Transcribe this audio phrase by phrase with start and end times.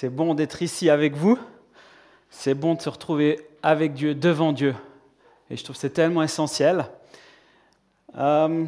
[0.00, 1.36] C'est bon d'être ici avec vous.
[2.30, 4.76] C'est bon de se retrouver avec Dieu, devant Dieu.
[5.50, 6.86] Et je trouve que c'est tellement essentiel.
[8.16, 8.64] Euh,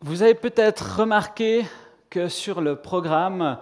[0.00, 1.64] vous avez peut-être remarqué
[2.10, 3.58] que sur le programme,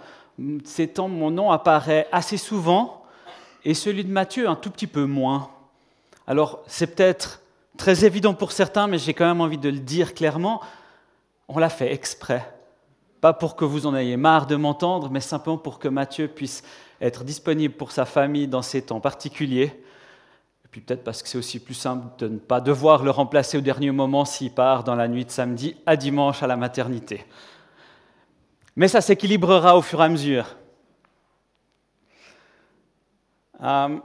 [0.65, 3.03] ces temps, mon nom apparaît assez souvent
[3.65, 5.49] et celui de Matthieu un tout petit peu moins.
[6.27, 7.41] Alors c'est peut-être
[7.79, 10.61] très évident pour certains, mais j'ai quand même envie de le dire clairement.
[11.49, 12.47] On l'a fait exprès.
[13.21, 16.63] Pas pour que vous en ayez marre de m'entendre, mais simplement pour que Matthieu puisse
[17.01, 19.73] être disponible pour sa famille dans ces temps particuliers.
[20.65, 23.59] Et puis peut-être parce que c'est aussi plus simple de ne pas devoir le remplacer
[23.59, 27.27] au dernier moment s'il part dans la nuit de samedi à dimanche à la maternité.
[28.77, 30.57] Mais ça s'équilibrera au fur et à mesure.
[33.63, 33.99] Euh,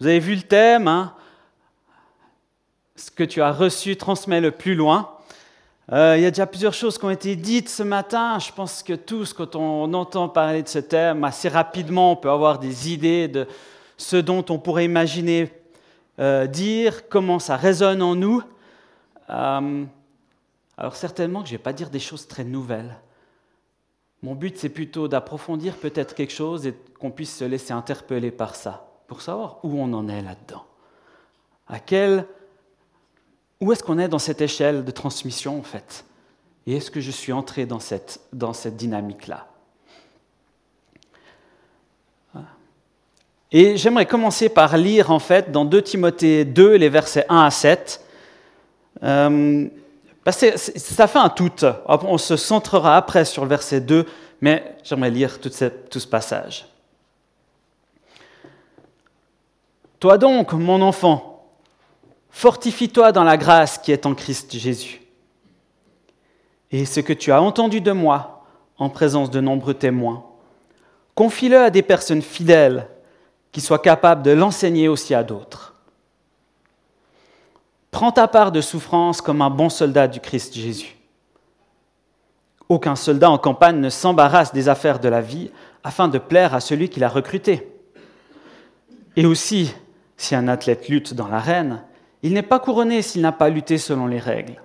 [0.00, 1.14] vous avez vu le thème, hein?
[2.96, 5.13] Ce que tu as reçu, transmets le plus loin.
[5.92, 8.38] Euh, il y a déjà plusieurs choses qui ont été dites ce matin.
[8.38, 12.30] Je pense que tous, quand on entend parler de ce thème, assez rapidement, on peut
[12.30, 13.46] avoir des idées de
[13.98, 15.52] ce dont on pourrait imaginer
[16.18, 18.42] euh, dire, comment ça résonne en nous.
[19.28, 19.84] Euh,
[20.78, 22.96] alors certainement que je ne vais pas dire des choses très nouvelles.
[24.22, 28.54] Mon but, c'est plutôt d'approfondir peut-être quelque chose et qu'on puisse se laisser interpeller par
[28.54, 30.64] ça, pour savoir où on en est là-dedans.
[31.68, 32.26] À quel
[33.64, 36.04] où est-ce qu'on est dans cette échelle de transmission en fait?
[36.66, 39.46] Et est-ce que je suis entré dans cette, dans cette dynamique-là?
[43.52, 47.50] Et j'aimerais commencer par lire en fait dans 2 Timothée 2, les versets 1 à
[47.50, 48.04] 7.
[49.02, 49.66] Euh,
[50.26, 51.64] ça fait un tout.
[51.86, 54.06] On se centrera après sur le verset 2,
[54.42, 56.66] mais j'aimerais lire tout ce passage.
[60.00, 61.33] Toi donc, mon enfant,
[62.34, 65.00] Fortifie-toi dans la grâce qui est en Christ Jésus.
[66.72, 68.44] Et ce que tu as entendu de moi,
[68.76, 70.26] en présence de nombreux témoins,
[71.14, 72.88] confie-le à des personnes fidèles
[73.52, 75.76] qui soient capables de l'enseigner aussi à d'autres.
[77.92, 80.96] Prends ta part de souffrance comme un bon soldat du Christ Jésus.
[82.68, 85.52] Aucun soldat en campagne ne s'embarrasse des affaires de la vie
[85.84, 87.72] afin de plaire à celui qui l'a recruté.
[89.14, 89.72] Et aussi,
[90.16, 91.84] si un athlète lutte dans l'arène,
[92.24, 94.60] il n'est pas couronné s'il n'a pas lutté selon les règles.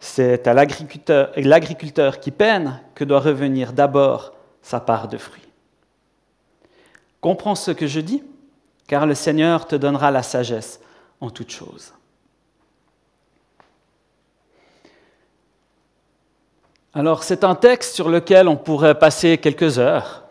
[0.00, 5.46] C'est à l'agriculteur qui peine que doit revenir d'abord sa part de fruits.
[7.20, 8.24] Comprends ce que je dis,
[8.86, 10.80] car le Seigneur te donnera la sagesse
[11.20, 11.92] en toutes choses.
[16.94, 20.24] Alors c'est un texte sur lequel on pourrait passer quelques heures,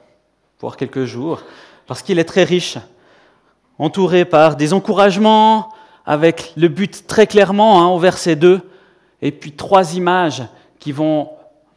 [0.60, 1.44] voire quelques jours,
[1.86, 2.80] parce qu'il est très riche
[3.80, 5.70] entouré par des encouragements,
[6.06, 8.62] avec le but très clairement au verset 2,
[9.22, 10.44] et puis trois images
[10.80, 11.30] qui vont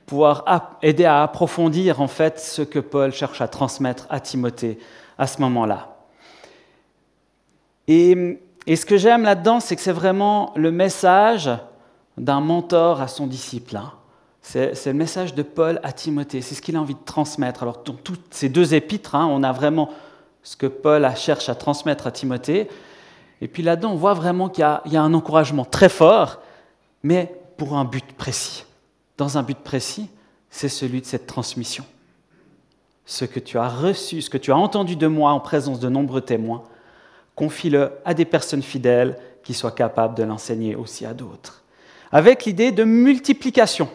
[0.06, 0.44] pouvoir
[0.82, 4.78] aider à approfondir en fait ce que Paul cherche à transmettre à Timothée
[5.18, 5.96] à ce moment-là.
[7.88, 11.50] Et, ce que j'aime là-dedans, c'est que c'est vraiment le message
[12.18, 13.76] d'un mentor à son disciple.
[13.76, 13.92] Hein.
[14.42, 17.62] C'est le message de Paul à Timothée, c'est ce qu'il a envie de transmettre.
[17.62, 19.90] Alors, dans toutes ces deux épîtres, hein, on a vraiment
[20.46, 22.68] ce que Paul cherche à transmettre à Timothée.
[23.40, 26.40] Et puis là-dedans, on voit vraiment qu'il y, a un encouragement très fort,
[27.02, 28.64] mais pour un but précis.
[29.18, 30.08] Dans un but précis,
[30.48, 31.84] c'est celui de cette transmission.
[33.06, 35.88] Ce que tu as reçu, ce que tu as entendu de moi en présence de
[35.88, 36.62] nombreux témoins,
[37.34, 41.64] confie-le à des personnes fidèles qui soient capables de l'enseigner aussi à d'autres.
[42.12, 43.88] Avec l'idée de multiplication.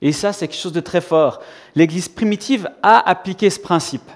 [0.00, 1.40] Et ça, c'est quelque chose de très fort.
[1.74, 4.08] L'Église primitive a appliqué ce principe.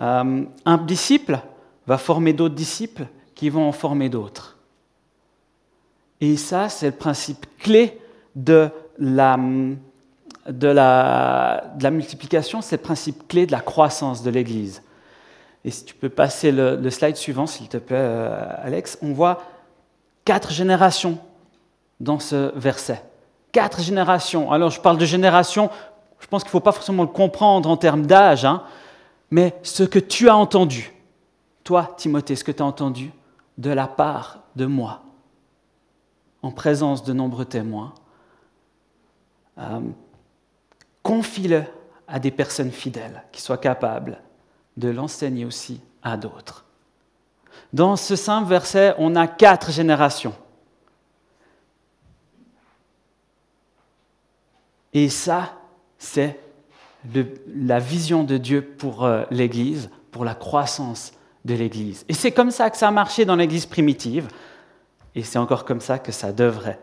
[0.00, 1.40] Euh, un disciple
[1.86, 4.58] va former d'autres disciples qui vont en former d'autres.
[6.20, 8.00] Et ça, c'est le principe clé
[8.34, 9.36] de la,
[11.90, 14.82] multiplication, c'est le principe clé de la croissance de l'Église.
[15.64, 19.42] Et si tu peux passer le, slide suivant, s'il te plaît, euh, Alex, on voit
[20.24, 21.18] quatre générations
[22.00, 23.02] dans ce verset.
[23.52, 24.52] Quatre générations.
[24.52, 25.70] Alors, je parle de générations,
[26.20, 28.62] je pense qu'il ne faut pas forcément le comprendre en termes d'âge, hein,
[29.30, 30.92] mais ce que tu as entendu,
[31.64, 33.12] toi, Timothée, ce que tu as entendu
[33.58, 35.02] de la part de moi,
[36.42, 37.92] en présence de nombreux témoins,
[39.58, 39.80] euh,
[41.02, 41.64] confie-le
[42.06, 44.20] à des personnes fidèles qui soient capables
[44.76, 46.64] de l'enseigner aussi à d'autres.
[47.72, 50.34] Dans ce simple verset, on a quatre générations.
[54.94, 55.54] Et ça,
[55.98, 56.40] c'est
[57.54, 61.12] la vision de Dieu pour euh, l'Église, pour la croissance
[61.44, 62.04] de l'Église.
[62.08, 64.28] Et c'est comme ça que ça a marché dans l'Église primitive,
[65.14, 66.78] et c'est encore comme ça que ça devrait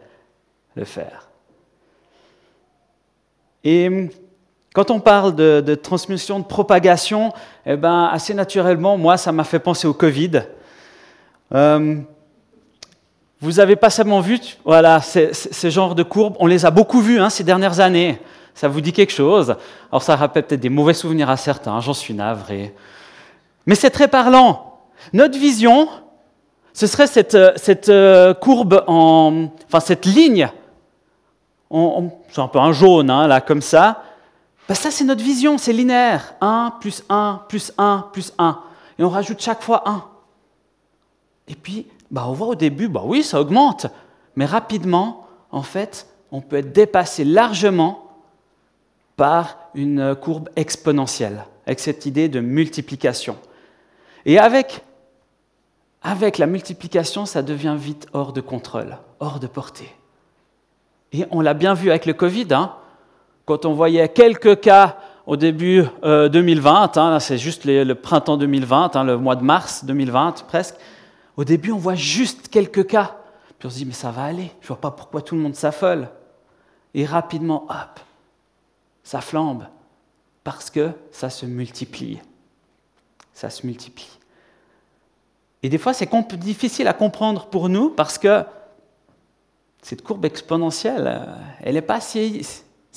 [0.76, 1.30] le faire.
[3.64, 4.10] Et
[4.74, 7.32] Quand on parle de, transmission, de propagation,
[7.66, 10.42] eh ben, assez naturellement, moi, ça m'a fait penser au Covid.
[11.54, 11.96] Euh,
[13.40, 17.22] vous avez pas seulement vu, voilà, ce genre de courbes, on les a beaucoup vues
[17.22, 18.20] hein, ces dernières années.
[18.56, 19.56] Ça vous dit quelque chose?
[19.92, 22.74] Alors ça rappelle peut-être des mauvais souvenirs à certains, j'en suis navré.
[23.66, 24.80] Mais c'est très parlant.
[25.14, 25.90] Notre vision,
[26.74, 30.50] ce serait cette, cette euh, courbe, en, enfin cette ligne,
[32.32, 34.04] c'est un peu un jaune, hein, là, comme ça.
[34.68, 36.36] Ben ça, c'est notre vision, c'est linéaire.
[36.42, 38.60] 1 plus 1 plus 1 plus 1.
[38.98, 40.04] Et on rajoute chaque fois 1.
[41.50, 43.88] Et puis, bah, on voit au début, bah oui, ça augmente.
[44.36, 48.05] Mais rapidement, en fait, on peut être dépassé largement
[49.16, 53.38] par une courbe exponentielle, avec cette idée de multiplication.
[54.26, 54.82] Et avec,
[56.02, 59.90] avec la multiplication, ça devient vite hors de contrôle, hors de portée.
[61.14, 62.74] Et on l'a bien vu avec le Covid, hein,
[63.46, 64.98] quand on voyait quelques cas
[65.28, 69.86] au début 2020, euh, hein, c'est juste le printemps 2020, hein, le mois de mars
[69.86, 70.76] 2020 presque,
[71.38, 73.16] au début on voit juste quelques cas.
[73.58, 75.42] Puis on se dit, mais ça va aller, je ne vois pas pourquoi tout le
[75.42, 76.10] monde s'affole.
[76.94, 78.00] Et rapidement, hop,
[79.06, 79.68] ça flambe,
[80.44, 82.20] parce que ça se multiplie.
[83.34, 84.20] Ça se multiplie.
[85.64, 88.44] Et des fois, c'est difficile à comprendre pour nous parce que
[89.82, 92.42] cette courbe exponentielle, euh, elle n'est pas si,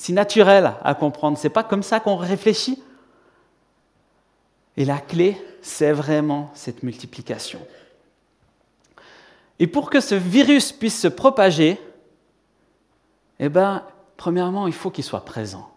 [0.09, 1.37] naturelle à comprendre.
[1.37, 2.83] Ce n'est pas comme ça qu'on réfléchit.
[4.79, 7.61] Et la clé, c'est vraiment cette multiplication.
[9.59, 11.79] Et pour que ce virus puisse se propager,
[13.41, 13.83] eh ben,
[14.17, 15.71] premièrement, il faut qu'il soit présent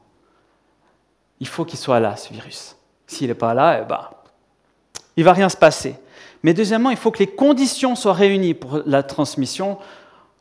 [1.42, 2.78] il faut qu'il soit là, ce virus.
[3.08, 4.02] S'il n'est pas là, eh ben,
[5.18, 5.96] il ne va rien se passer.
[6.44, 9.80] Mais deuxièmement, il faut que les conditions soient réunies pour la transmission.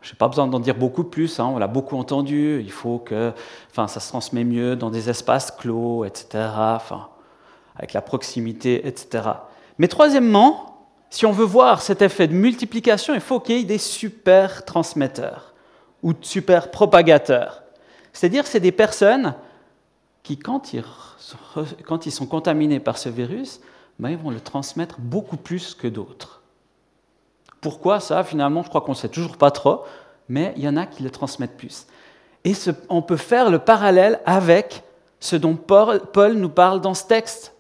[0.03, 2.61] Je n'ai pas besoin d'en dire beaucoup plus, hein, on l'a beaucoup entendu.
[2.61, 3.33] Il faut que
[3.71, 7.09] enfin, ça se transmet mieux dans des espaces clos, etc., enfin,
[7.77, 9.25] avec la proximité, etc.
[9.79, 13.65] Mais troisièmement, si on veut voir cet effet de multiplication, il faut qu'il y ait
[13.65, 15.55] des super transmetteurs
[16.03, 17.63] ou super propagateurs.
[18.13, 19.35] C'est-à-dire c'est des personnes
[20.23, 23.61] qui, quand ils, sont contaminés par ce virus,
[23.99, 26.43] ben, ils vont le transmettre beaucoup plus que d'autres.
[27.61, 28.25] Pourquoi ça?
[28.25, 29.85] Finalement, je crois qu'on ne sait toujours pas trop,
[30.29, 31.87] mais il y en a qui le transmettent plus.
[32.45, 32.55] Et
[32.89, 34.83] on peut faire le parallèle avec
[35.21, 37.55] ce dont Paul, Paul nous parle dans ce texte,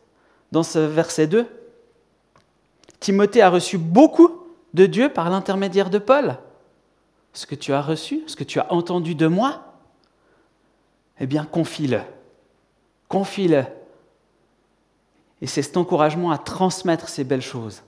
[0.52, 1.46] dans ce verset 2.
[2.98, 6.38] Timothée a reçu beaucoup de Dieu par l'intermédiaire de Paul.
[7.32, 9.74] Ce que tu as reçu, ce que tu as entendu de moi,
[11.18, 12.00] eh bien, confie-le
[13.10, 13.64] Confie-le.
[15.42, 17.82] Et c'est cet encouragement à transmettre ces belles choses.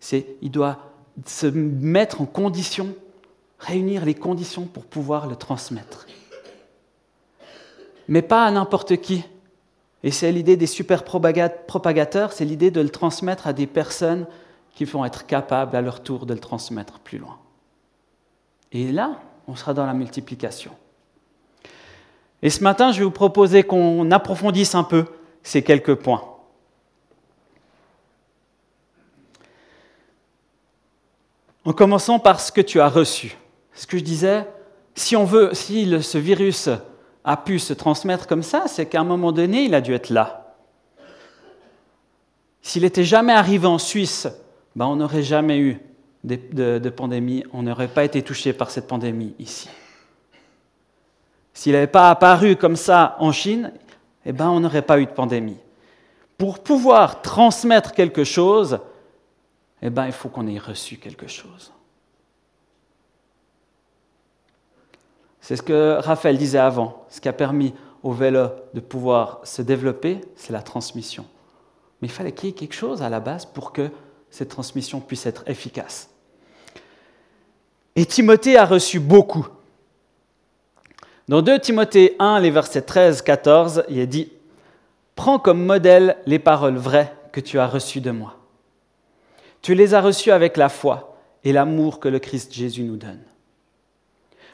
[0.00, 0.78] C'est, il doit
[1.26, 2.94] se mettre en condition,
[3.58, 6.06] réunir les conditions pour pouvoir le transmettre.
[8.08, 9.24] Mais pas à n'importe qui.
[10.02, 14.26] Et c'est l'idée des super propagateurs, c'est l'idée de le transmettre à des personnes
[14.74, 17.38] qui vont être capables à leur tour de le transmettre plus loin.
[18.72, 20.72] Et là, on sera dans la multiplication.
[22.42, 25.04] Et ce matin, je vais vous proposer qu'on approfondisse un peu
[25.42, 26.24] ces quelques points.
[31.64, 33.36] En commençant par ce que tu as reçu.
[33.74, 34.46] Ce que je disais,
[34.96, 36.68] si on veut, si ce virus
[37.24, 40.10] a pu se transmettre comme ça, c'est qu'à un moment donné, il a dû être
[40.10, 40.56] là.
[42.60, 44.26] S'il n'était jamais arrivé en Suisse,
[44.74, 45.80] ben on n'aurait jamais eu
[46.24, 49.68] de pandémie, on n'aurait pas été touché par cette pandémie ici.
[51.54, 53.72] S'il n'avait pas apparu comme ça en Chine,
[54.24, 55.58] eh ben, on n'aurait pas eu de pandémie.
[56.38, 58.80] Pour pouvoir transmettre quelque chose,
[59.82, 61.72] eh ben, il faut qu'on ait reçu quelque chose.
[65.40, 67.04] C'est ce que Raphaël disait avant.
[67.08, 71.26] Ce qui a permis au vélo de pouvoir se développer, c'est la transmission.
[72.00, 73.90] Mais il fallait qu'il y ait quelque chose à la base pour que
[74.30, 76.08] cette transmission puisse être efficace.
[77.94, 79.46] Et Timothée a reçu beaucoup.
[81.32, 84.30] Dans 2 Timothée 1, les versets 13-14, il est dit
[85.14, 88.36] Prends comme modèle les paroles vraies que tu as reçues de moi.
[89.62, 93.22] Tu les as reçues avec la foi et l'amour que le Christ Jésus nous donne.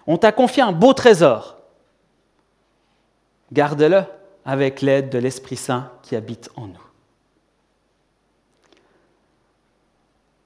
[0.07, 1.59] On t'a confié un beau trésor.
[3.53, 4.05] Garde-le
[4.45, 6.87] avec l'aide de l'Esprit Saint qui habite en nous.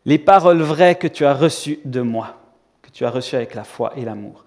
[0.07, 2.39] Les paroles vraies que tu as reçues de moi,
[2.81, 4.47] que tu as reçues avec la foi et l'amour.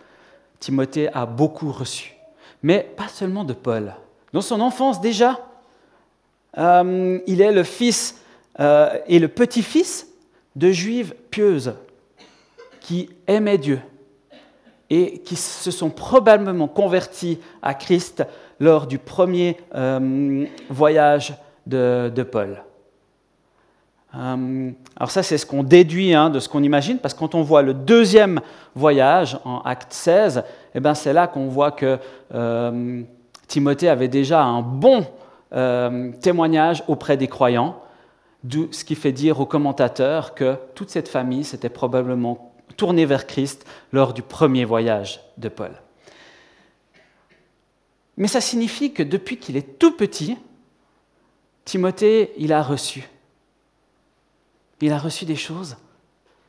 [0.66, 2.16] Timothée a beaucoup reçu,
[2.64, 3.94] mais pas seulement de Paul.
[4.34, 5.40] Dans son enfance déjà,
[6.58, 8.20] euh, il est le fils
[8.60, 10.08] euh, et le petit-fils
[10.56, 11.76] de juives pieuses
[12.80, 13.80] qui aimaient Dieu
[14.90, 18.24] et qui se sont probablement convertis à Christ
[18.60, 21.36] lors du premier euh, voyage
[21.68, 22.64] de, Paul.
[24.16, 27.36] Euh, alors ça, c'est ce qu'on déduit hein, de ce qu'on imagine, parce que quand
[27.36, 28.42] on voit le deuxième
[28.76, 30.44] voyage en acte 16,
[30.74, 31.98] eh ben, c'est là qu'on voit que
[32.34, 33.02] euh,
[33.48, 35.06] Timothée avait déjà un bon
[36.20, 37.80] témoignage auprès des croyants,
[38.72, 43.66] ce qui fait dire aux commentateurs que toute cette famille s'était probablement tournée vers Christ
[43.94, 45.72] lors du premier voyage de Paul.
[48.18, 50.38] Mais ça signifie que depuis qu'il est tout petit,
[51.66, 53.10] Timothée, il a reçu.
[54.82, 55.78] Il a reçu des choses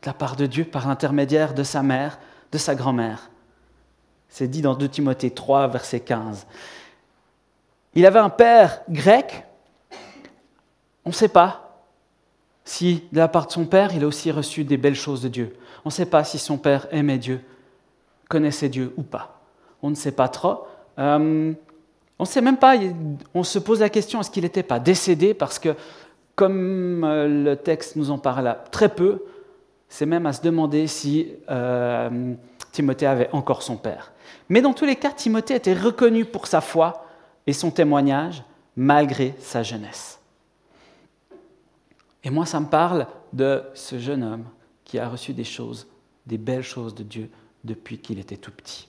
[0.02, 2.18] de la part de Dieu par l'intermédiaire de sa mère,
[2.52, 3.30] de sa grand-mère.
[4.28, 6.46] C'est dit dans 2 Timothée 3, verset 15.
[7.94, 9.44] Il avait un père grec.
[11.04, 11.66] On ne sait pas
[12.66, 15.28] si de la part de son père, il a aussi reçu des belles choses de
[15.28, 15.56] Dieu.
[15.84, 17.40] On ne sait pas si son père aimait Dieu,
[18.28, 19.40] connaissait Dieu ou pas.
[19.82, 20.66] On ne sait pas trop.
[20.98, 21.52] Euh,
[22.18, 22.74] on ne sait même pas,
[23.34, 25.76] on se pose la question, est-ce qu'il n'était pas décédé Parce que,
[26.36, 29.24] comme euh, le texte nous en parle très peu,
[29.88, 32.34] c'est même à se demander si euh,
[32.72, 34.12] Timothée avait encore son père.
[34.48, 37.06] Mais dans tous les cas, Timothée était reconnu pour sa foi
[37.46, 38.42] et son témoignage,
[38.76, 40.20] malgré sa jeunesse.
[42.22, 44.44] Et moi, ça me parle de ce jeune homme
[44.84, 45.86] qui a reçu des choses,
[46.26, 47.30] des belles choses de Dieu
[47.64, 48.88] depuis qu'il était tout petit.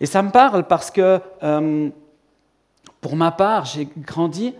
[0.00, 1.90] Et ça me parle parce que, euh,
[3.00, 4.54] pour ma part, j'ai grandi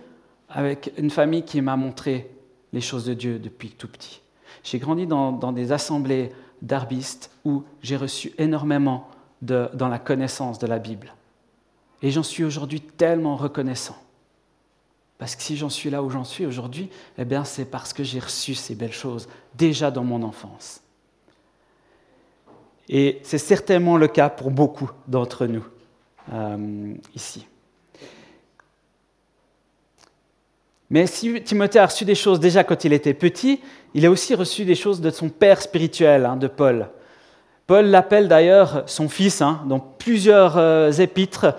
[0.53, 2.29] avec une famille qui m'a montré
[2.71, 4.21] les choses de Dieu depuis tout petit.
[4.63, 6.31] J'ai grandi dans, des assemblées
[6.61, 9.09] d'arbistes où j'ai reçu énormément
[9.41, 11.13] dans la connaissance de la Bible.
[12.01, 13.97] Et j'en suis aujourd'hui tellement reconnaissant.
[15.17, 18.03] Parce que si j'en suis là où j'en suis aujourd'hui, eh bien c'est parce que
[18.03, 20.81] j'ai reçu ces belles choses déjà dans mon enfance.
[22.89, 25.65] Et c'est certainement le cas pour beaucoup d'entre nous
[26.31, 27.47] euh, ici.
[30.93, 33.59] Mais si Timothée a reçu des choses déjà quand il était petit,
[33.95, 36.87] il a aussi reçu des choses de son père spirituel, hein, de Paul.
[37.65, 41.55] Paul l'appelle d'ailleurs son fils hein, dans plusieurs euh, épîtres,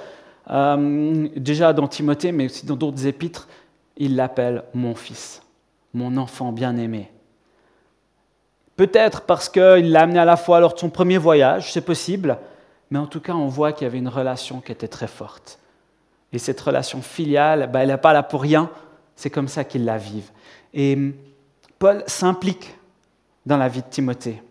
[0.49, 3.49] euh, déjà dans Timothée, mais aussi dans d'autres épîtres,
[3.97, 5.43] il l'appelle mon fils,
[5.95, 7.11] mon enfant bien-aimé.
[8.76, 12.38] Peut-être parce qu'il l'a amené à la fois lors de son premier voyage, c'est possible,
[12.88, 15.59] mais en tout cas, on voit qu'il y avait une relation qui était très forte.
[16.33, 18.71] Et cette relation filiale, ben, elle n'est pas là pour rien,
[19.16, 20.30] c'est comme ça qu'ils la vivent.
[20.73, 20.99] Et
[21.78, 22.76] Paul s'implique
[23.47, 24.42] dans la vie de Timothée.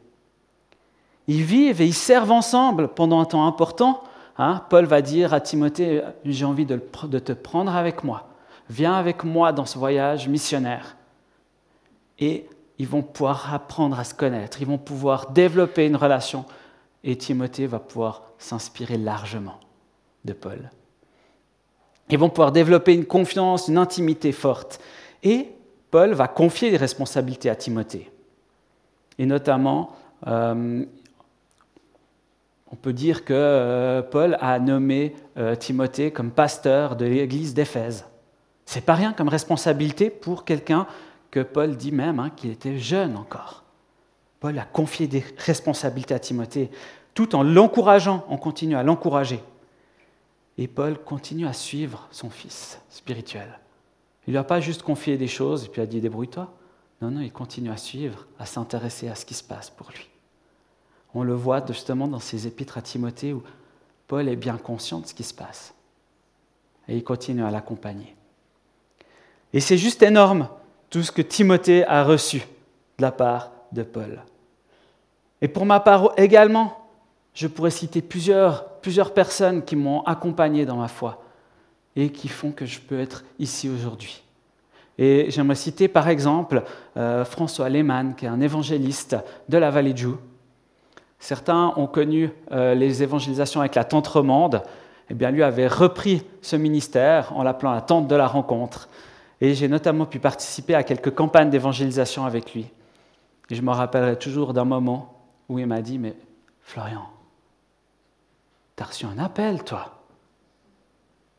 [1.27, 4.03] Ils vivent et ils servent ensemble pendant un temps important.
[4.37, 4.63] Hein.
[4.69, 6.77] Paul va dire à Timothée, j'ai envie de
[7.19, 8.29] te prendre avec moi.
[8.69, 10.95] Viens avec moi dans ce voyage missionnaire.
[12.19, 16.45] Et ils vont pouvoir apprendre à se connaître, ils vont pouvoir développer une relation
[17.03, 19.59] et Timothée va pouvoir s'inspirer largement
[20.25, 20.71] de Paul.
[22.09, 24.79] Ils vont pouvoir développer une confiance, une intimité forte.
[25.23, 25.49] Et
[25.91, 28.11] Paul va confier des responsabilités à Timothée.
[29.19, 29.95] Et notamment,
[30.27, 30.85] euh,
[32.71, 38.05] on peut dire que euh, Paul a nommé euh, Timothée comme pasteur de l'église d'Éphèse.
[38.65, 40.87] C'est pas rien comme responsabilité pour quelqu'un
[41.29, 43.63] que Paul dit même hein, qu'il était jeune encore.
[44.39, 46.69] Paul a confié des responsabilités à Timothée,
[47.13, 49.39] tout en l'encourageant, on continue à l'encourager.
[50.57, 53.59] Et Paul continue à suivre son fils spirituel.
[54.25, 56.53] Il ne lui a pas juste confié des choses et puis a dit débrouille-toi.
[57.01, 60.07] Non, non, il continue à suivre, à s'intéresser à ce qui se passe pour lui.
[61.13, 63.43] On le voit justement dans ses épîtres à Timothée où
[64.07, 65.73] Paul est bien conscient de ce qui se passe.
[66.87, 68.15] Et il continue à l'accompagner.
[69.53, 70.49] Et c'est juste énorme
[70.89, 72.39] tout ce que Timothée a reçu
[72.97, 74.23] de la part de Paul.
[75.41, 76.87] Et pour ma part également,
[77.33, 81.23] je pourrais citer plusieurs, plusieurs personnes qui m'ont accompagné dans ma foi
[81.95, 84.21] et qui font que je peux être ici aujourd'hui.
[84.99, 86.63] Et j'aimerais citer par exemple
[86.97, 89.15] euh, François Lehmann, qui est un évangéliste
[89.49, 90.19] de la vallée de Joux.
[91.17, 94.61] Certains ont connu euh, les évangélisations avec la tente romande.
[95.09, 98.89] Eh bien, lui avait repris ce ministère en l'appelant la tente de la rencontre.
[99.39, 102.67] Et j'ai notamment pu participer à quelques campagnes d'évangélisation avec lui.
[103.49, 106.15] Et je me rappellerai toujours d'un moment où il m'a dit, mais
[106.61, 107.07] Florian,
[108.75, 110.01] t'as reçu un appel, toi.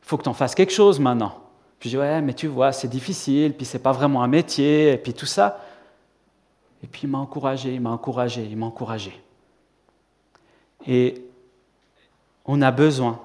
[0.03, 1.41] Il faut que tu en fasses quelque chose maintenant.
[1.79, 4.93] Puis je dis, ouais, mais tu vois, c'est difficile, puis c'est pas vraiment un métier,
[4.93, 5.61] et puis tout ça.
[6.83, 9.19] Et puis il m'a encouragé, il m'a encouragé, il m'a encouragé.
[10.87, 11.27] Et
[12.45, 13.21] on a besoin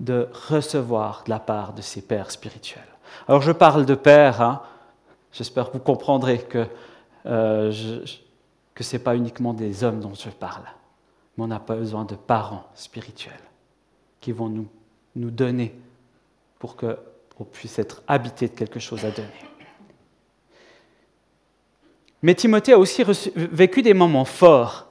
[0.00, 2.82] de recevoir de la part de ses pères spirituels.
[3.28, 4.62] Alors je parle de père, hein.
[5.32, 6.66] j'espère que vous comprendrez que,
[7.26, 8.04] euh,
[8.74, 10.64] que ce n'est pas uniquement des hommes dont je parle,
[11.36, 13.34] mais on n'a pas besoin de parents spirituels
[14.20, 14.68] qui vont nous
[15.16, 15.74] nous donner
[16.58, 19.28] pour qu'on puisse être habité de quelque chose à donner.
[22.22, 23.02] Mais Timothée a aussi
[23.34, 24.86] vécu des moments forts.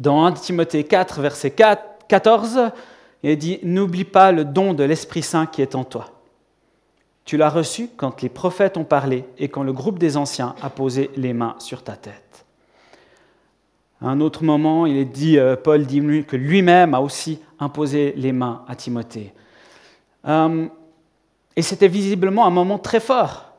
[0.00, 2.72] Dans 1 Timothée 4, verset 14,
[3.22, 6.10] il dit N'oublie pas le don de l'Esprit Saint qui est en toi.
[7.24, 10.70] Tu l'as reçu quand les prophètes ont parlé et quand le groupe des anciens a
[10.70, 12.45] posé les mains sur ta tête.
[14.00, 18.32] Un autre moment, il est dit, euh, Paul dit que lui-même a aussi imposé les
[18.32, 19.32] mains à Timothée.
[20.26, 20.66] Euh,
[21.54, 23.52] et c'était visiblement un moment très fort.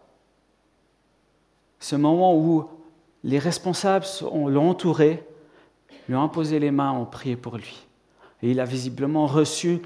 [1.79, 2.65] Ce moment où
[3.23, 5.25] les responsables l'ont entouré,
[6.07, 7.87] lui ont imposé les mains, ont prié pour lui.
[8.43, 9.81] Et il a visiblement reçu,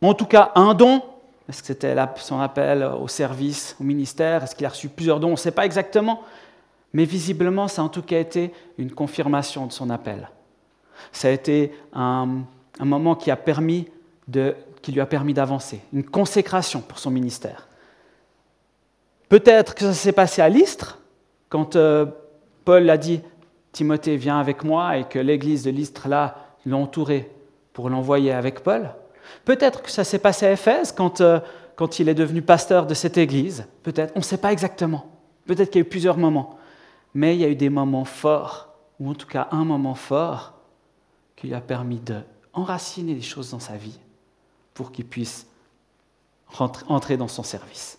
[0.00, 1.02] en tout cas, un don.
[1.48, 4.44] Est-ce que c'était son appel au service, au ministère?
[4.44, 5.28] Est-ce qu'il a reçu plusieurs dons?
[5.28, 6.22] On ne sait pas exactement.
[6.92, 10.30] Mais visiblement, ça a en tout cas été une confirmation de son appel.
[11.12, 12.44] Ça a été un,
[12.80, 17.68] moment qui, lui a permis d'avancer, une consécration pour son ministère.
[19.28, 20.98] Peut-être que ça s'est passé à l'Istre,
[21.50, 22.06] quand euh,
[22.64, 23.20] Paul a dit
[23.72, 26.34] Timothée, viens avec moi, et que l'église de l'Istre, l'a
[26.72, 27.30] entouré
[27.74, 28.90] pour l'envoyer avec Paul.
[29.44, 31.40] Peut-être que ça s'est passé à Éphèse, quand, euh,
[31.76, 33.66] quand il est devenu pasteur de cette église.
[33.82, 35.06] Peut-être, on ne sait pas exactement.
[35.46, 36.57] Peut-être qu'il y a eu plusieurs moments
[37.14, 38.68] mais il y a eu des moments forts,
[39.00, 40.54] ou en tout cas un moment fort,
[41.36, 43.98] qui lui a permis d'enraciner des choses dans sa vie
[44.74, 45.46] pour qu'il puisse
[46.58, 47.98] entrer dans son service.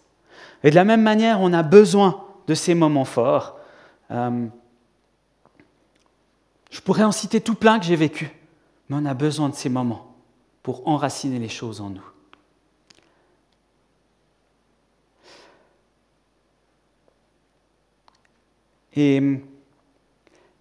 [0.63, 3.57] Et de la même manière, on a besoin de ces moments forts.
[4.11, 4.47] Euh,
[6.71, 8.31] je pourrais en citer tout plein que j'ai vécu,
[8.89, 10.15] mais on a besoin de ces moments
[10.63, 12.08] pour enraciner les choses en nous.
[18.95, 19.41] Et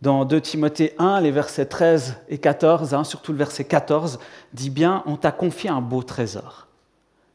[0.00, 4.18] dans 2 Timothée 1, les versets 13 et 14, hein, surtout le verset 14,
[4.52, 6.68] dit bien, on t'a confié un beau trésor.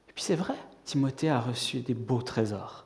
[0.09, 2.85] Et puis c'est vrai, Timothée a reçu des beaux trésors.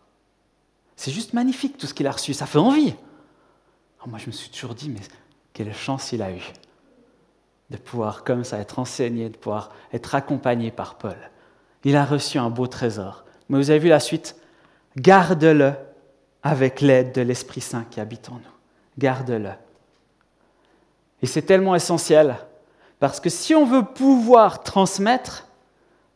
[0.95, 2.95] C'est juste magnifique tout ce qu'il a reçu, ça fait envie.
[4.07, 5.01] Moi je me suis toujours dit, mais
[5.53, 6.41] quelle chance il a eu
[7.69, 11.17] de pouvoir comme ça être enseigné, de pouvoir être accompagné par Paul.
[11.83, 13.25] Il a reçu un beau trésor.
[13.49, 14.37] Mais vous avez vu la suite?
[14.95, 15.73] Garde-le
[16.47, 18.57] avec l'aide de l'Esprit Saint qui habite en nous.
[18.97, 19.51] Garde-le.
[21.21, 22.37] Et c'est tellement essentiel,
[22.99, 25.47] parce que si on veut pouvoir transmettre,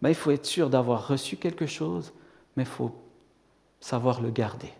[0.02, 2.14] ben, il faut être sûr d'avoir reçu quelque chose,
[2.56, 2.96] mais il faut
[3.80, 4.72] savoir le garder.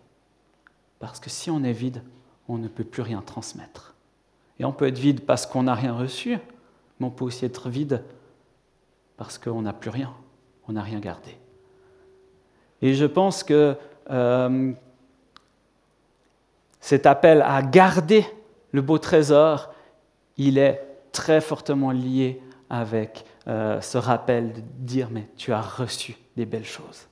[0.98, 2.02] Parce que si on est vide,
[2.48, 3.94] on ne peut plus rien transmettre.
[4.58, 6.38] Et on peut être vide parce qu'on n'a rien reçu,
[6.98, 8.02] mais on peut aussi être vide
[9.16, 10.14] parce qu'on n'a plus rien,
[10.66, 11.36] on n'a rien gardé.
[12.80, 13.76] Et je pense que
[14.10, 14.72] euh,
[16.82, 18.26] cet appel à garder
[18.72, 19.72] le beau trésor,
[20.36, 26.16] il est très fortement lié avec euh, ce rappel de dire, mais tu as reçu
[26.36, 27.06] des belles choses.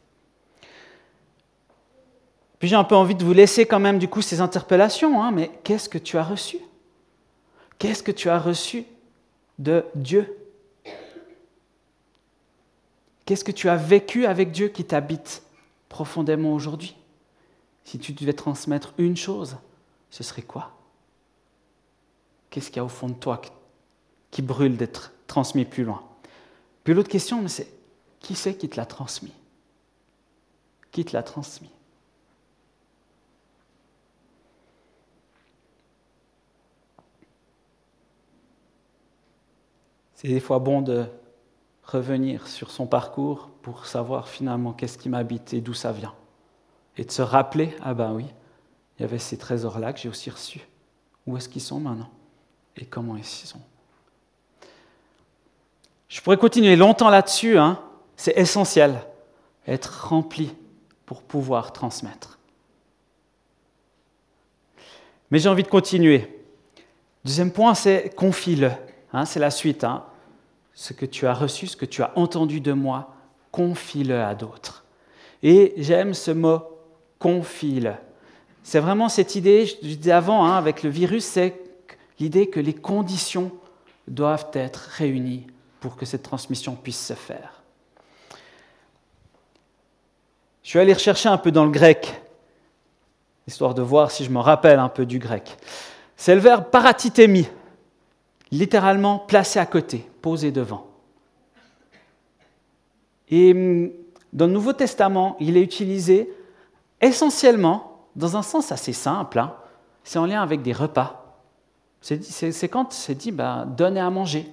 [2.59, 5.31] Puis j'ai un peu envie de vous laisser quand même du coup ces interpellations, hein,
[5.31, 6.59] mais qu'est-ce que tu as reçu?
[7.79, 8.85] Qu'est-ce que tu as reçu
[9.61, 10.37] de Dieu?
[13.25, 15.45] Qu'est-ce que tu as vécu avec Dieu qui t'habite
[15.89, 16.97] profondément aujourd'hui?
[17.85, 19.57] Si tu devais transmettre une chose,
[20.11, 20.73] ce serait quoi?
[22.51, 23.41] Qu'est-ce qu'il y a au fond de toi
[24.31, 26.03] qui brûle d'être transmis plus loin?
[26.85, 27.73] Puis l'autre question, c'est
[28.21, 29.33] qui c'est qui te l'a transmis?
[30.91, 31.71] Qui te l'a transmis?
[40.15, 41.07] C'est des fois bon de
[41.85, 46.15] revenir sur son parcours pour savoir finalement qu'est-ce qui m'habite et d'où ça vient
[47.01, 48.27] et de se rappeler, ah ben oui,
[48.99, 50.61] il y avait ces trésors-là que j'ai aussi reçus.
[51.27, 52.11] Où est-ce qu'ils sont maintenant?
[52.77, 53.63] Et comment ils sont?
[56.09, 57.81] Je pourrais continuer longtemps là-dessus, hein.
[58.17, 59.01] c'est essentiel,
[59.67, 60.55] être rempli
[61.07, 62.39] pour pouvoir transmettre.
[65.31, 66.45] Mais j'ai envie de continuer.
[67.25, 68.73] Deuxième point, c'est confie-le.
[69.15, 69.85] Hein, c'est la suite.
[69.85, 70.05] Hein.
[70.75, 73.15] Ce que tu as reçu, ce que tu as entendu de moi,
[73.53, 74.85] confie-le à d'autres.
[75.43, 76.70] Et j'aime ce mot
[77.21, 77.95] confie-le.
[78.65, 81.55] C'est vraiment cette idée, je disais avant, hein, avec le virus, c'est
[82.19, 83.53] l'idée que les conditions
[84.09, 85.47] doivent être réunies
[85.79, 87.63] pour que cette transmission puisse se faire.
[90.63, 92.21] Je suis allé rechercher un peu dans le grec,
[93.47, 95.57] histoire de voir si je me rappelle un peu du grec.
[96.17, 97.49] C'est le verbe paratitémi,
[98.51, 100.87] littéralement placé à côté, posé devant.
[103.31, 103.91] Et hum,
[104.33, 106.31] dans le Nouveau Testament, il est utilisé
[107.01, 109.55] essentiellement, dans un sens assez simple, hein,
[110.05, 111.39] c'est en lien avec des repas.
[112.01, 114.51] C'est quand c'est dit, ben, donner à manger.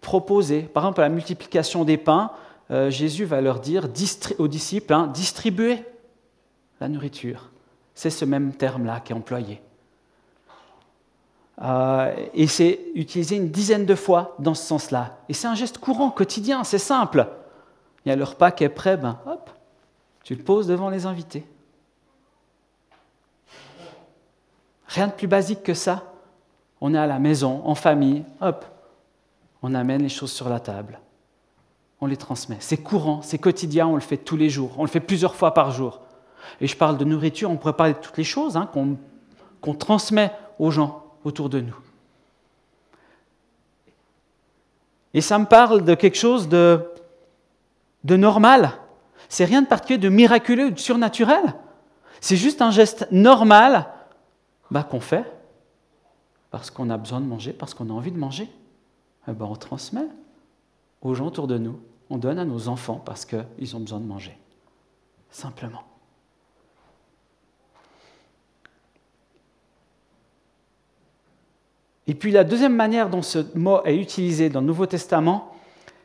[0.00, 0.62] proposer.
[0.62, 2.30] Par exemple, la multiplication des pains,
[2.70, 3.88] euh, Jésus va leur dire
[4.38, 5.82] aux disciples, hein, distribuez
[6.80, 7.50] la nourriture.
[7.94, 9.62] C'est ce même terme-là qui est employé.
[11.62, 15.18] Euh, et c'est utilisé une dizaine de fois dans ce sens-là.
[15.28, 17.26] Et c'est un geste courant, quotidien, c'est simple.
[18.04, 19.50] Il y a le repas qui est prêt, ben hop,
[20.24, 21.46] tu le poses devant les invités.
[24.94, 26.12] Rien de plus basique que ça.
[26.80, 28.64] On est à la maison, en famille, hop,
[29.62, 31.00] on amène les choses sur la table.
[32.00, 32.58] On les transmet.
[32.60, 35.52] C'est courant, c'est quotidien, on le fait tous les jours, on le fait plusieurs fois
[35.52, 36.00] par jour.
[36.60, 38.70] Et je parle de nourriture, on pourrait parler de toutes les choses hein,
[39.60, 41.76] qu'on transmet aux gens autour de nous.
[45.12, 46.88] Et ça me parle de quelque chose de,
[48.04, 48.72] de normal.
[49.28, 51.54] C'est rien de particulier, de miraculeux de surnaturel.
[52.20, 53.88] C'est juste un geste normal
[54.74, 55.24] bah, qu'on fait
[56.50, 58.48] parce qu'on a besoin de manger, parce qu'on a envie de manger.
[59.28, 60.06] Eh ben, on transmet
[61.00, 61.78] aux gens autour de nous.
[62.10, 64.36] On donne à nos enfants parce qu'ils ont besoin de manger.
[65.30, 65.84] Simplement.
[72.08, 75.54] Et puis la deuxième manière dont ce mot est utilisé dans le Nouveau Testament,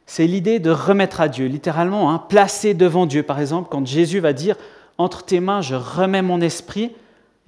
[0.06, 3.24] c'est l'idée de remettre à Dieu, littéralement, hein, placer devant Dieu.
[3.24, 4.58] Par exemple, quand Jésus va dire
[5.00, 6.96] Entre tes mains, je remets mon esprit,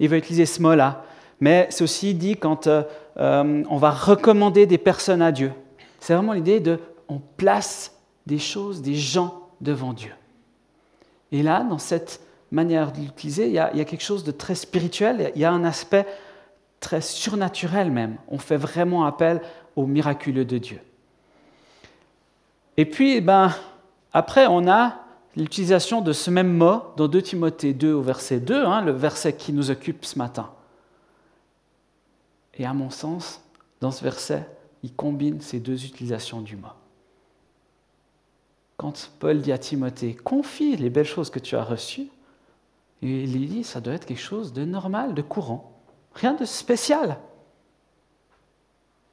[0.00, 1.04] il va utiliser ce mot-là.
[1.42, 2.84] Mais c'est aussi dit quand euh,
[3.16, 5.50] on va recommander des personnes à Dieu.
[5.98, 6.78] C'est vraiment l'idée de
[7.08, 10.12] on place des choses, des gens devant Dieu.
[11.32, 12.20] Et là, dans cette
[12.52, 15.64] manière de l'utiliser, il, y a quelque chose de très spirituel, il y a un
[15.64, 16.06] aspect
[16.78, 18.18] très surnaturel même.
[18.28, 19.42] On fait vraiment appel
[19.74, 20.78] au miraculeux de Dieu.
[22.76, 23.52] Et puis, eh ben,
[24.12, 24.94] après, on a
[25.34, 29.32] l'utilisation de ce même mot dans 2 Timothée 2 au verset 2, hein, le verset
[29.32, 30.48] qui nous occupe ce matin.
[32.54, 33.40] Et à mon sens,
[33.80, 34.48] dans ce verset,
[34.82, 36.68] il combine ces deux utilisations du mot.
[38.76, 42.08] Quand Paul dit à Timothée, confie les belles choses que tu as reçues,
[43.00, 45.72] il dit, ça doit être quelque chose de normal, de courant.
[46.14, 47.18] Rien de spécial.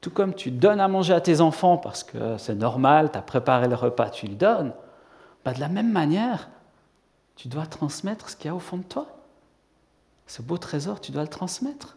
[0.00, 3.22] Tout comme tu donnes à manger à tes enfants parce que c'est normal, tu as
[3.22, 4.72] préparé le repas, tu le donnes,
[5.44, 6.48] bah de la même manière,
[7.36, 9.06] tu dois transmettre ce qu'il y a au fond de toi.
[10.26, 11.96] Ce beau trésor, tu dois le transmettre.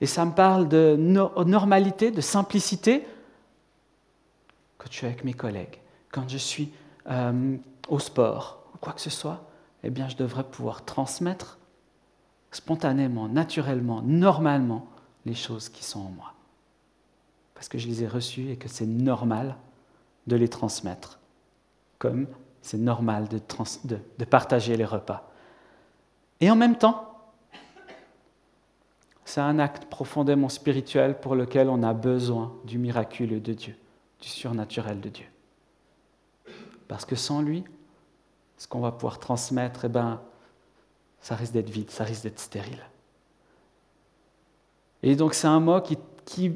[0.00, 3.06] Et ça me parle de normalité, de simplicité.
[4.78, 5.78] Quand je suis avec mes collègues,
[6.10, 6.72] quand je suis
[7.10, 7.56] euh,
[7.88, 9.44] au sport, ou quoi que ce soit,
[9.82, 11.58] eh bien, je devrais pouvoir transmettre
[12.50, 14.86] spontanément, naturellement, normalement
[15.26, 16.34] les choses qui sont en moi.
[17.54, 19.56] Parce que je les ai reçues et que c'est normal
[20.26, 21.18] de les transmettre,
[21.98, 22.26] comme
[22.62, 23.40] c'est normal de,
[23.84, 25.30] de, partager les repas.
[26.40, 27.09] Et en même temps,
[29.30, 33.76] c'est un acte profondément spirituel pour lequel on a besoin du miraculeux de Dieu,
[34.20, 35.26] du surnaturel de Dieu.
[36.88, 37.62] Parce que sans lui,
[38.58, 40.20] ce qu'on va pouvoir transmettre, eh ben,
[41.20, 42.82] ça risque d'être vide, ça risque d'être stérile.
[45.04, 46.52] Et donc c'est un mot qui,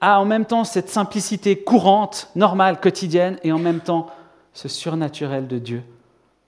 [0.00, 4.06] a en même temps cette simplicité courante, normale, quotidienne, et en même temps
[4.54, 5.82] ce surnaturel de Dieu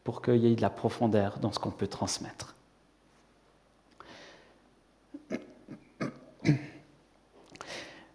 [0.05, 2.55] pour qu'il y ait de la profondeur dans ce qu'on peut transmettre.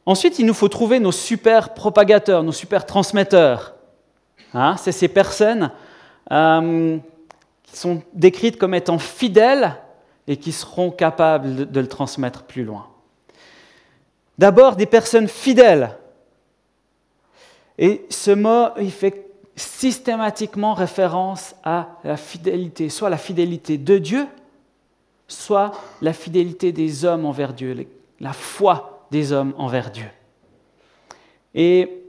[0.06, 3.74] Ensuite, il nous faut trouver nos super propagateurs, nos super transmetteurs.
[4.54, 5.72] Hein, c'est ces personnes
[6.32, 6.98] euh,
[7.74, 9.76] sont décrites comme étant fidèles
[10.28, 12.88] et qui seront capables de le transmettre plus loin.
[14.38, 15.98] D'abord, des personnes fidèles.
[17.78, 24.28] Et ce mot, il fait systématiquement référence à la fidélité, soit la fidélité de Dieu,
[25.28, 27.88] soit la fidélité des hommes envers Dieu,
[28.20, 30.10] la foi des hommes envers Dieu.
[31.54, 32.04] Et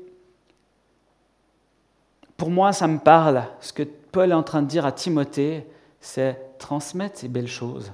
[2.36, 5.66] pour moi, ça me parle, ce que Paul est en train de dire à Timothée,
[6.00, 7.92] c'est transmettre ces belles choses.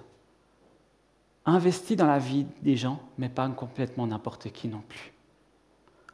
[1.44, 5.12] Investis dans la vie des gens, mais pas complètement n'importe qui non plus.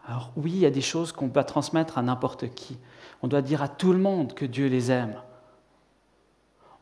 [0.06, 2.78] Alors oui, il y a des choses qu'on peut transmettre à n'importe qui.
[3.22, 5.20] On doit dire à tout le monde que Dieu les aime.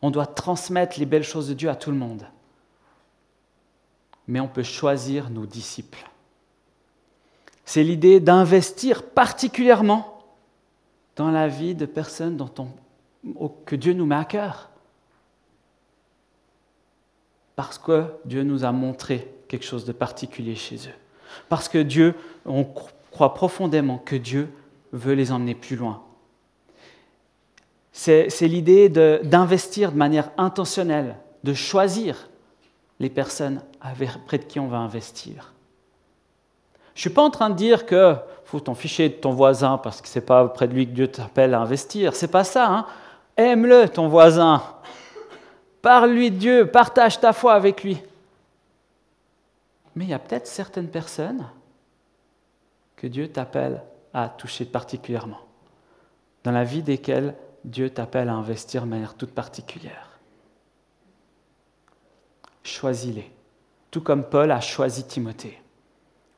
[0.00, 2.26] On doit transmettre les belles choses de Dieu à tout le monde.
[4.28, 6.08] Mais on peut choisir nos disciples.
[7.64, 10.24] C'est l'idée d'investir particulièrement
[11.16, 12.68] dans la vie de personnes dont on
[13.64, 14.70] que Dieu nous met à cœur.
[17.56, 20.94] Parce que Dieu nous a montré quelque chose de particulier chez eux.
[21.48, 22.64] Parce que Dieu, on
[23.10, 24.48] croit profondément que Dieu
[24.92, 26.02] veut les emmener plus loin.
[27.92, 32.28] C'est l'idée d'investir de, manière intentionnelle, de choisir
[32.98, 33.60] les personnes
[34.26, 35.52] près de qui on va investir.
[36.94, 39.76] Je ne suis pas en train de dire que faut t'en ficher de ton voisin
[39.76, 42.14] parce que ce n'est pas auprès de lui que Dieu t'appelle à investir.
[42.14, 42.68] C'est pas ça.
[42.68, 42.86] Hein.
[43.36, 44.62] Aime-le, ton voisin.
[45.82, 48.00] Parle-lui de Dieu, partage ta foi avec lui.
[49.94, 51.46] Mais il y a peut-être certaines personnes
[52.96, 53.82] que Dieu t'appelle
[54.14, 55.40] à toucher particulièrement,
[56.44, 60.05] dans la vie desquelles Dieu t'appelle à investir de manière toute particulière.
[62.66, 63.30] Choisis-les,
[63.92, 65.62] tout comme Paul a choisi Timothée.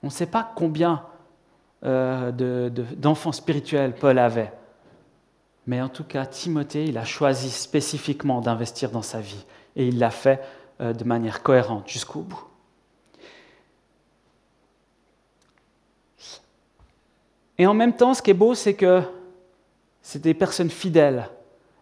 [0.02, 1.06] On ne sait pas combien
[1.84, 4.52] euh, d'enfants spirituels Paul avait,
[5.66, 9.98] mais en tout cas, Timothée, il a choisi spécifiquement d'investir dans sa vie, et il
[9.98, 10.42] l'a fait
[10.82, 12.44] euh, de manière cohérente jusqu'au bout.
[17.56, 19.02] Et en même temps, ce qui est beau, c'est que
[20.02, 21.28] c'est des personnes fidèles.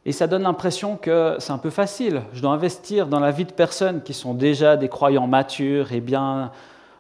[0.07, 2.23] Et ça donne l'impression que c'est un peu facile.
[2.33, 6.01] Je dois investir dans la vie de personnes qui sont déjà des croyants matures et
[6.01, 6.53] bien,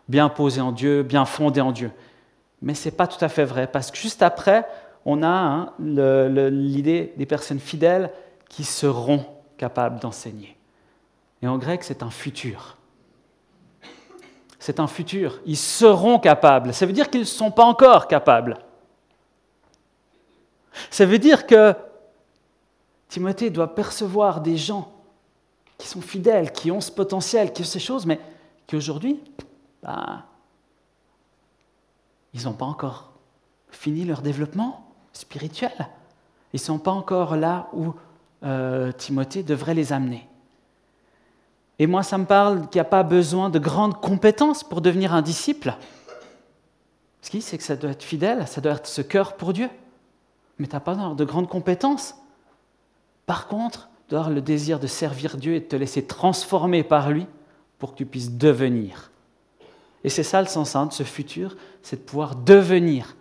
[0.08, 1.92] bien posés en Dieu, bien fondés en Dieu.
[2.62, 4.66] Mais ce n'est pas tout à fait vrai, parce que juste après,
[5.04, 8.10] on a hein, l'idée des personnes fidèles
[8.48, 9.24] qui seront
[9.56, 10.56] capables d'enseigner.
[11.42, 12.76] Et en grec, c'est un futur.
[14.58, 15.38] C'est un futur.
[15.46, 16.74] Ils seront capables.
[16.74, 18.58] Ça veut dire qu'ils ne sont pas encore capables.
[20.90, 21.72] Ça veut dire que
[23.08, 24.92] Timothée doit percevoir des gens
[25.78, 28.20] qui sont fidèles, qui ont ce potentiel, qui ont ces choses, mais
[28.66, 29.20] qui aujourd'hui,
[29.82, 30.24] bah,
[32.34, 33.12] ils n'ont pas encore
[33.70, 35.88] fini leur développement spirituel.
[36.52, 37.94] Ils ne sont pas encore là où
[38.42, 40.26] euh, Timothée devrait les amener.
[41.78, 45.12] Et moi, ça me parle qu'il n'y a pas besoin de grandes compétences pour devenir
[45.12, 45.76] un disciple.
[47.20, 49.68] Ce qui, c'est que ça doit être fidèle, ça doit être ce cœur pour Dieu
[50.58, 52.14] mais tu n'as pas de grandes compétences.
[53.26, 57.26] Par contre, tu le désir de servir Dieu et de te laisser transformer par lui
[57.78, 59.10] pour que tu puisses devenir.
[60.04, 63.16] Et c'est ça le sens hein, de ce futur, c'est de pouvoir devenir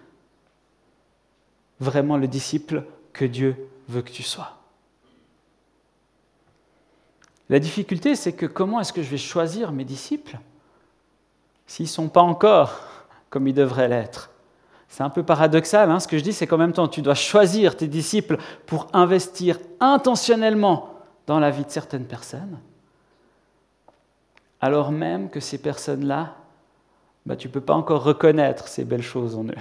[1.79, 3.55] vraiment le disciple que Dieu
[3.89, 4.59] veut que tu sois.
[7.49, 10.39] La difficulté, c'est que comment est-ce que je vais choisir mes disciples
[11.67, 12.79] s'ils ne sont pas encore
[13.29, 14.29] comme ils devraient l'être?
[14.95, 17.15] C'est un peu paradoxal, hein, ce que je dis, c'est qu'en même temps, tu dois
[17.15, 22.57] choisir tes disciples pour investir intentionnellement dans la vie de certaines personnes,
[24.61, 26.37] alors même que ces personnes-là,
[27.25, 29.57] bah, tu ne peux pas encore reconnaître ces belles choses en eux.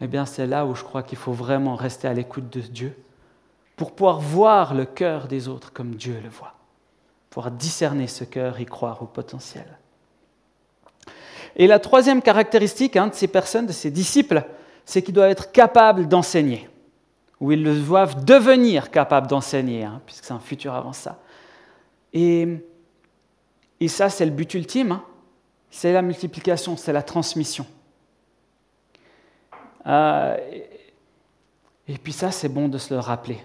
[0.00, 2.96] Eh bien, c'est là où je crois qu'il faut vraiment rester à l'écoute de Dieu
[3.74, 6.54] pour pouvoir voir le cœur des autres comme Dieu le voit,
[7.28, 9.66] pouvoir discerner ce cœur et croire au potentiel.
[11.56, 14.44] Et la troisième caractéristique hein, de ces personnes, de ces disciples,
[14.84, 16.68] c'est qu'ils doivent être capables d'enseigner,
[17.40, 21.20] ou ils doivent devenir capables d'enseigner, hein, puisque c'est un futur avant ça.
[22.12, 22.58] Et,
[23.88, 25.04] ça, c'est le but ultime, hein.
[25.70, 27.66] c'est la multiplication, c'est la transmission.
[29.86, 30.36] Euh,
[31.88, 33.38] et puis ça, c'est bon de se le rappeler.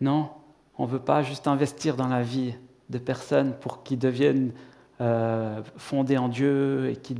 [0.00, 0.30] Non,
[0.76, 2.54] on ne veut pas juste investir dans la vie
[2.88, 4.52] de personnes pour qu'ils deviennent
[5.00, 7.14] euh, fondés en Dieu et qui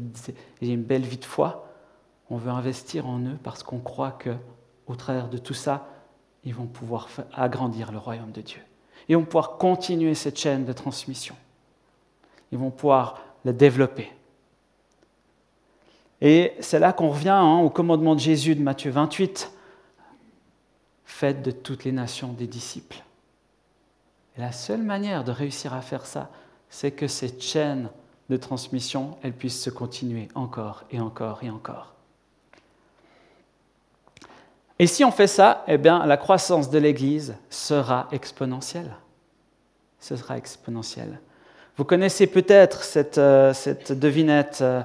[0.63, 1.69] aient une belle vie de foi,
[2.31, 4.31] on veut investir en eux parce qu'on croit que,
[4.87, 5.89] au travers de tout ça,
[6.45, 8.61] ils vont pouvoir agrandir le royaume de Dieu.
[9.09, 11.35] Ils vont pouvoir continuer cette chaîne de transmission.
[12.53, 14.11] Ils vont pouvoir la développer.
[16.21, 19.53] Et c'est là qu'on revient hein, au commandement de Jésus de Matthieu 28.
[21.05, 23.03] Faites de toutes les nations des disciples.
[24.37, 26.31] Et la seule manière de réussir à faire ça,
[26.71, 27.91] c'est que cette chaîne
[28.29, 31.95] de transmission, elle puisse se continuer encore et encore et encore.
[34.79, 38.95] Et si on fait ça, eh bien, la croissance de l'Église sera exponentielle.
[39.99, 41.21] Ce sera exponentielle.
[41.77, 43.53] Vous connaissez peut-être cette, euh,
[43.91, 44.59] devinette.
[44.61, 44.83] Euh,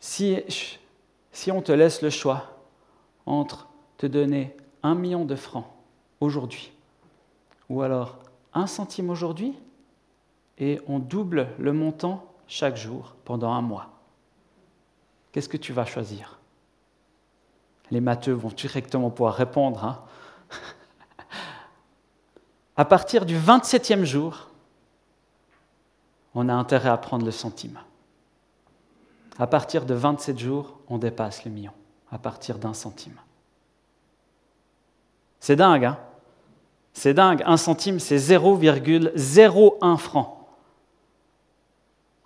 [0.00, 0.38] si,
[1.32, 2.58] si on te laisse le choix
[3.26, 5.66] entre te donner un million de francs
[6.20, 6.72] aujourd'hui,
[7.68, 8.18] ou alors
[8.52, 9.54] un centime aujourd'hui,
[10.60, 13.88] et on double le montant chaque jour pendant un mois.
[15.32, 16.38] Qu'est-ce que tu vas choisir?
[17.90, 19.84] Les matheux vont directement pouvoir répondre.
[19.84, 20.02] Hein.
[22.76, 24.50] à partir du 27e jour,
[26.34, 27.80] on a intérêt à prendre le centime.
[29.38, 31.72] À partir de 27 jours, on dépasse le million,
[32.12, 33.18] à partir d'un centime.
[35.40, 35.98] C'est dingue, hein
[36.92, 37.42] C'est dingue.
[37.46, 40.39] Un centime, c'est 0,01 francs.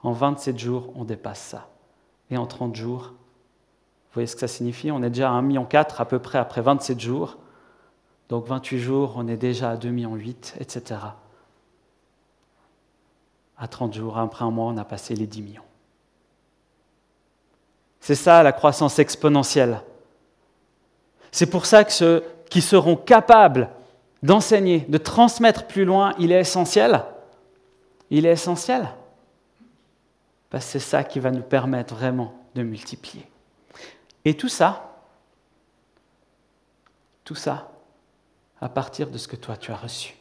[0.05, 1.69] En 27 jours, on dépasse ça.
[2.31, 3.15] Et en 30 jours,
[4.15, 4.91] vous voyez ce que ça signifie?
[4.91, 5.67] On est déjà à 1,4 million
[5.99, 7.39] à peu près après 27 jours.
[8.29, 11.01] Donc 28 jours, on est déjà à 2,8 millions, etc.
[13.57, 15.63] À 30 jours, après un mois, on a passé les 10 millions.
[18.01, 19.81] C'est ça la croissance exponentielle.
[21.33, 23.71] C'est pour ça que ceux qui seront capables
[24.23, 27.03] d'enseigner, de transmettre plus loin, il est essentiel.
[28.11, 28.89] Il est essentiel.
[30.55, 33.27] Que c'est ça qui va nous permettre vraiment de multiplier.
[34.25, 35.03] Et tout ça,
[37.25, 37.73] tout ça,
[38.61, 40.15] à partir de ce que toi tu as reçu.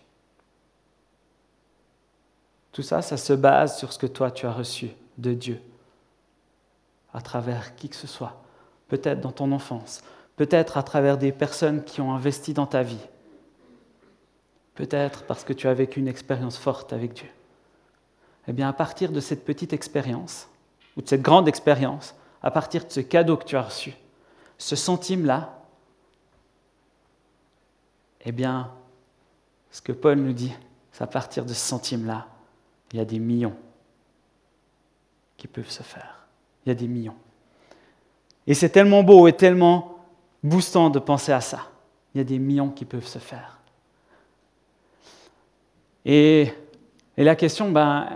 [2.71, 5.61] Tout ça, ça se base sur ce que toi tu as reçu de Dieu,
[7.13, 8.41] à travers qui que ce soit,
[8.87, 10.01] peut-être dans ton enfance,
[10.35, 13.05] peut-être à travers des personnes qui ont investi dans ta vie,
[14.73, 17.29] peut-être parce que tu as vécu une expérience forte avec Dieu.
[18.47, 20.47] Eh bien, à partir de cette petite expérience,
[20.97, 23.93] ou de cette grande expérience, à partir de ce cadeau que tu as reçu,
[24.57, 25.61] ce centime-là,
[28.25, 28.71] eh bien,
[29.71, 30.53] ce que Paul nous dit,
[30.91, 32.27] c'est à partir de ce centime-là,
[32.91, 33.55] il y a des millions
[35.37, 36.27] qui peuvent se faire.
[36.65, 37.15] Il y a des millions.
[38.45, 40.05] Et c'est tellement beau et tellement
[40.43, 41.69] boostant de penser à ça.
[42.13, 43.59] Il y a des millions qui peuvent se faire.
[46.05, 46.53] Et,
[47.17, 48.07] la question, ben,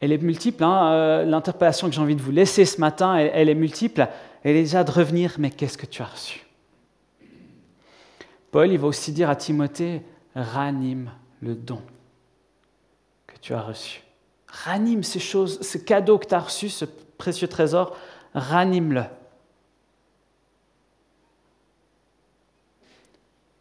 [0.00, 0.62] elle est multiple.
[0.64, 0.92] Hein.
[0.92, 4.08] Euh, l'interpellation que j'ai envie de vous laisser ce matin, elle, est multiple.
[4.42, 6.46] Elle est déjà de revenir, mais qu'est-ce que tu as reçu?
[8.50, 10.02] Paul, il va aussi dire à Timothée,
[10.34, 11.10] ranime
[11.42, 11.82] le don
[13.26, 14.02] que tu as reçu.
[14.46, 16.84] Ranime ces choses, ce cadeau que tu as reçu, ce
[17.18, 17.96] précieux trésor,
[18.34, 19.04] ranime-le.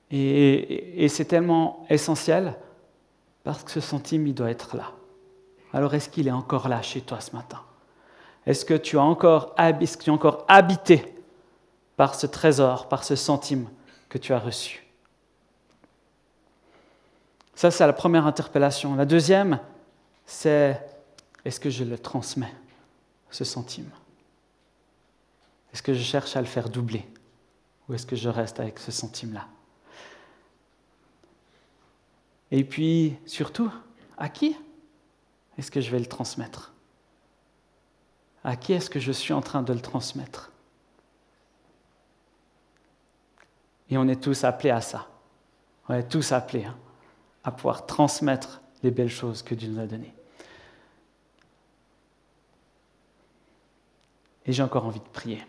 [0.10, 2.56] Et, et c'est tellement essentiel
[3.44, 4.94] parce que ce centime, il doit être là.
[5.74, 7.62] Alors est-ce qu'il est encore là chez toi ce matin?
[8.46, 9.56] Est-ce que tu as encore,
[10.48, 11.14] habité
[11.98, 13.70] par ce trésor, par ce centime
[14.08, 14.86] que tu as reçu?
[17.56, 18.96] Ça, c'est la première interpellation.
[18.96, 19.60] La deuxième,
[20.26, 20.80] c'est
[21.44, 22.54] est-ce que je le transmets,
[23.32, 23.90] ce centime?
[25.74, 27.06] Est-ce que je cherche à le faire doubler?
[27.90, 29.48] Ou est-ce que je reste avec ce centime-là?
[32.52, 33.72] Et puis, surtout,
[34.18, 34.56] à qui
[35.58, 36.74] est-ce que je vais le transmettre?
[38.44, 40.52] À qui est-ce que je suis en train de le transmettre?
[43.90, 45.08] Et on est tous appelés à ça.
[45.90, 46.78] On est tous appelés hein,
[47.44, 50.14] à pouvoir transmettre les belles choses que Dieu nous a données.
[54.46, 55.44] Et j'ai encore envie de prier.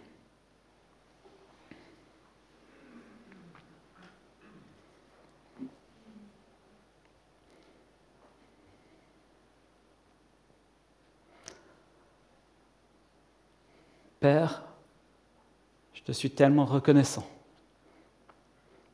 [14.20, 14.62] Père,
[15.94, 17.26] je te suis tellement reconnaissant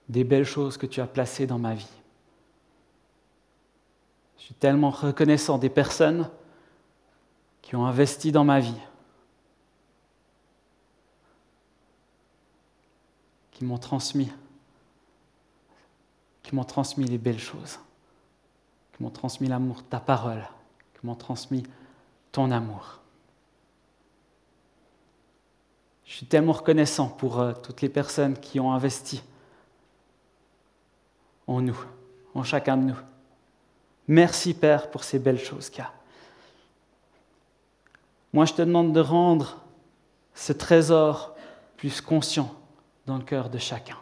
[0.08, 1.88] des belles choses que tu as placées dans ma vie.
[4.38, 6.28] Je suis tellement reconnaissant des personnes
[7.62, 8.80] qui ont investi dans ma vie,
[13.52, 14.30] qui m'ont transmis,
[16.42, 17.78] qui m'ont transmis les belles choses,
[18.92, 20.46] qui m'ont transmis l'amour ta parole,
[20.92, 21.62] qui m'ont transmis
[22.32, 23.00] ton amour.
[26.04, 29.22] Je suis tellement reconnaissant pour euh, toutes les personnes qui ont investi
[31.46, 31.78] en nous,
[32.34, 32.98] en chacun de nous.
[34.08, 35.92] Merci Père pour ces belles choses qu'il y a.
[38.32, 39.58] Moi, je te demande de rendre
[40.34, 41.34] ce trésor
[41.76, 42.52] plus conscient
[43.06, 43.96] dans le cœur de chacun.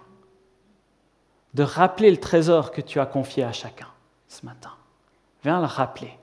[1.54, 3.88] De rappeler le trésor que tu as confié à chacun
[4.28, 4.72] ce matin.
[5.42, 6.18] Viens le rappeler.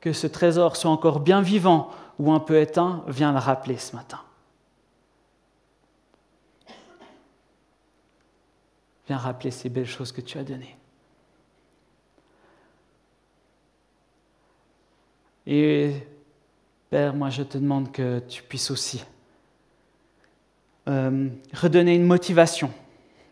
[0.00, 1.90] Que ce trésor soit encore bien vivant
[2.22, 4.20] ou un peu éteint, viens le rappeler ce matin.
[9.08, 10.76] Viens rappeler ces belles choses que tu as données.
[15.48, 15.94] Et
[16.90, 19.04] Père, moi je te demande que tu puisses aussi
[20.88, 22.70] euh, redonner une motivation,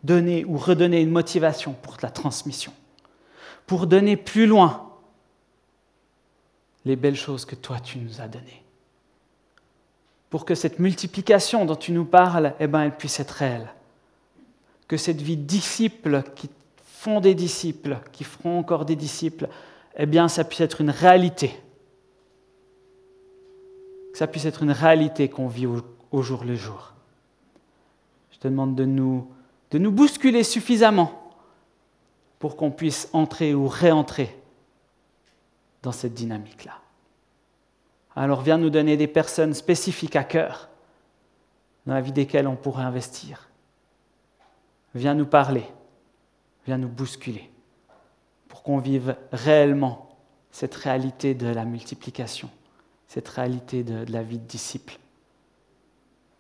[0.03, 2.73] donner ou redonner une motivation pour la transmission,
[3.69, 4.91] pour donner plus loin
[6.85, 8.65] les belles choses que toi tu nous as données
[10.31, 13.69] pour que cette multiplication dont tu nous parles, eh ben, elle puisse être réelle.
[14.87, 16.49] Que cette vie de disciples qui
[16.85, 19.49] font des disciples, qui feront encore des disciples,
[19.97, 21.49] eh bien, ça puisse être une réalité.
[24.13, 26.93] Que ça puisse être une réalité qu'on vit au, jour le jour.
[28.31, 29.29] Je te demande de nous,
[29.73, 31.33] de nous bousculer suffisamment
[32.39, 34.37] pour qu'on puisse entrer ou réentrer
[35.83, 36.81] dans cette dynamique-là.
[38.17, 40.69] Alors viens nous donner des personnes spécifiques à cœur
[41.87, 43.49] dans la vie desquelles on pourrait investir.
[44.95, 45.65] Viens nous parler,
[46.67, 47.51] viens nous bousculer
[48.49, 50.09] pour qu'on vive réellement
[50.51, 52.51] cette réalité de la multiplication,
[53.07, 54.99] cette réalité de, la vie de disciple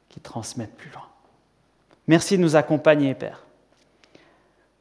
[0.08, 1.06] qui transmettent plus loin.
[2.08, 3.46] Merci de nous accompagner, Père.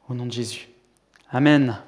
[0.08, 0.68] Au nom de Jésus.
[1.30, 1.80] Amen.